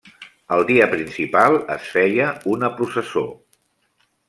[0.55, 3.27] El dia principal es feia una processó.